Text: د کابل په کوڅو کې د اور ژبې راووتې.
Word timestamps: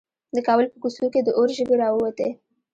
د 0.35 0.37
کابل 0.47 0.65
په 0.71 0.77
کوڅو 0.81 1.05
کې 1.13 1.21
د 1.23 1.29
اور 1.37 1.47
ژبې 1.57 1.75
راووتې. 1.81 2.29